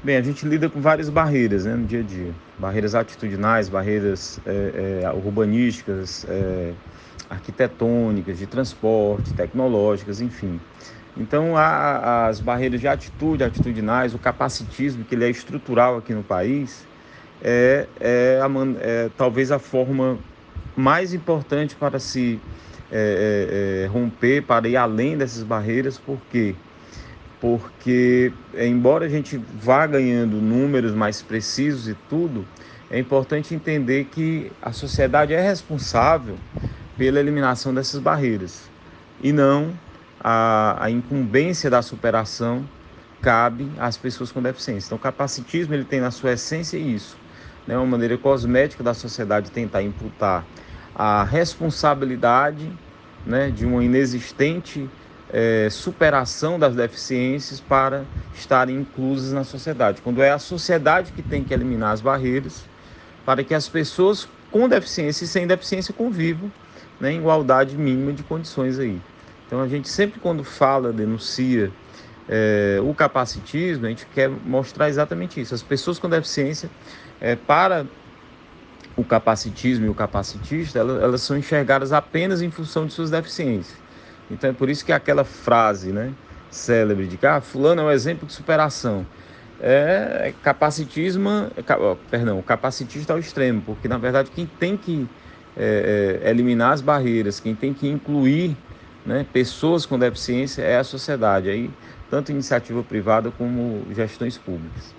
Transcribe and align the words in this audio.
Bem, 0.00 0.16
a 0.16 0.22
gente 0.22 0.46
lida 0.46 0.70
com 0.70 0.80
várias 0.80 1.08
barreiras 1.08 1.64
né, 1.64 1.74
no 1.74 1.84
dia 1.84 1.98
a 1.98 2.02
dia. 2.04 2.32
Barreiras 2.56 2.94
atitudinais, 2.94 3.68
barreiras 3.68 4.40
é, 4.46 5.02
é, 5.02 5.10
urbanísticas, 5.10 6.24
é, 6.28 6.72
arquitetônicas, 7.28 8.38
de 8.38 8.46
transporte, 8.46 9.34
tecnológicas, 9.34 10.20
enfim. 10.20 10.60
Então, 11.16 11.56
há 11.56 12.28
as 12.28 12.38
barreiras 12.38 12.80
de 12.80 12.86
atitude, 12.86 13.42
atitudinais, 13.42 14.14
o 14.14 14.20
capacitismo, 14.20 15.04
que 15.04 15.16
ele 15.16 15.24
é 15.24 15.30
estrutural 15.30 15.96
aqui 15.96 16.14
no 16.14 16.22
país, 16.22 16.86
é, 17.42 17.88
é, 17.98 18.40
a, 18.40 18.48
é 18.80 19.10
talvez 19.16 19.50
a 19.50 19.58
forma 19.58 20.16
mais 20.76 21.12
importante 21.12 21.74
para 21.74 21.98
se 21.98 22.40
é, 22.90 23.82
é, 23.82 23.84
é, 23.84 23.86
romper, 23.88 24.42
para 24.42 24.68
ir 24.68 24.76
além 24.76 25.18
dessas 25.18 25.42
barreiras, 25.42 25.98
porque 25.98 26.54
porque 27.40 28.32
embora 28.54 29.06
a 29.06 29.08
gente 29.08 29.36
vá 29.36 29.86
ganhando 29.86 30.40
números 30.40 30.92
mais 30.92 31.22
precisos 31.22 31.88
e 31.88 31.94
tudo, 32.08 32.46
é 32.90 32.98
importante 32.98 33.54
entender 33.54 34.04
que 34.06 34.50
a 34.62 34.72
sociedade 34.72 35.34
é 35.34 35.40
responsável 35.40 36.36
pela 36.96 37.20
eliminação 37.20 37.72
dessas 37.72 38.00
barreiras 38.00 38.68
e 39.22 39.32
não 39.32 39.72
a, 40.20 40.84
a 40.84 40.90
incumbência 40.90 41.70
da 41.70 41.82
superação 41.82 42.68
cabe 43.20 43.70
às 43.78 43.96
pessoas 43.96 44.32
com 44.32 44.40
deficiência. 44.40 44.88
Então, 44.88 44.98
o 44.98 45.00
capacitismo 45.00 45.74
ele 45.74 45.84
tem 45.84 46.00
na 46.00 46.10
sua 46.10 46.32
essência 46.32 46.76
isso, 46.76 47.16
né? 47.66 47.76
uma 47.76 47.86
maneira 47.86 48.16
cosmética 48.16 48.82
da 48.82 48.94
sociedade 48.94 49.50
tentar 49.50 49.82
imputar 49.82 50.44
a 50.94 51.22
responsabilidade 51.22 52.70
né, 53.24 53.50
de 53.50 53.64
uma 53.64 53.84
inexistente 53.84 54.88
é, 55.32 55.68
superação 55.70 56.58
das 56.58 56.74
deficiências 56.74 57.60
para 57.60 58.04
estarem 58.34 58.76
inclusas 58.76 59.32
na 59.32 59.44
sociedade. 59.44 60.00
Quando 60.02 60.22
é 60.22 60.30
a 60.30 60.38
sociedade 60.38 61.12
que 61.12 61.22
tem 61.22 61.44
que 61.44 61.52
eliminar 61.52 61.92
as 61.92 62.00
barreiras 62.00 62.64
para 63.24 63.44
que 63.44 63.54
as 63.54 63.68
pessoas 63.68 64.28
com 64.50 64.68
deficiência 64.68 65.24
e 65.24 65.28
sem 65.28 65.46
deficiência 65.46 65.92
convivam 65.92 66.50
né, 66.98 67.12
em 67.12 67.18
igualdade 67.18 67.76
mínima 67.76 68.12
de 68.12 68.22
condições 68.22 68.78
aí. 68.78 69.00
Então 69.46 69.60
a 69.60 69.68
gente 69.68 69.88
sempre 69.88 70.20
quando 70.20 70.42
fala, 70.44 70.92
denuncia 70.92 71.70
é, 72.28 72.78
o 72.82 72.94
capacitismo, 72.94 73.86
a 73.86 73.88
gente 73.88 74.06
quer 74.06 74.28
mostrar 74.28 74.88
exatamente 74.88 75.40
isso. 75.40 75.54
As 75.54 75.62
pessoas 75.62 75.98
com 75.98 76.08
deficiência, 76.08 76.70
é, 77.20 77.34
para 77.34 77.86
o 78.96 79.04
capacitismo 79.04 79.86
e 79.86 79.88
o 79.88 79.94
capacitista, 79.94 80.78
elas, 80.78 81.02
elas, 81.02 81.22
são 81.22 81.36
enxergadas 81.38 81.92
apenas 81.92 82.42
em 82.42 82.50
função 82.50 82.84
de 82.84 82.92
suas 82.92 83.10
deficiências. 83.10 83.76
Então 84.30 84.50
é 84.50 84.52
por 84.52 84.68
isso 84.68 84.84
que 84.84 84.92
aquela 84.92 85.24
frase 85.24 85.92
né, 85.92 86.12
célebre 86.50 87.06
de 87.06 87.16
que 87.16 87.26
ah, 87.26 87.40
fulano 87.40 87.82
é 87.82 87.84
um 87.84 87.90
exemplo 87.90 88.26
de 88.26 88.32
superação. 88.32 89.06
É 89.60 90.32
capacitismo, 90.42 91.50
é, 91.56 91.96
perdão, 92.10 92.40
capacitista 92.42 93.12
ao 93.12 93.18
extremo, 93.18 93.60
porque 93.62 93.88
na 93.88 93.98
verdade 93.98 94.30
quem 94.30 94.46
tem 94.46 94.76
que 94.76 95.08
é, 95.56 96.20
é, 96.22 96.30
eliminar 96.30 96.72
as 96.72 96.80
barreiras, 96.80 97.40
quem 97.40 97.54
tem 97.54 97.74
que 97.74 97.88
incluir 97.88 98.56
né, 99.04 99.26
pessoas 99.32 99.84
com 99.84 99.98
deficiência 99.98 100.62
é 100.62 100.78
a 100.78 100.84
sociedade, 100.84 101.48
aí, 101.48 101.70
tanto 102.08 102.30
iniciativa 102.30 102.82
privada 102.84 103.32
como 103.32 103.82
gestões 103.92 104.38
públicas. 104.38 104.97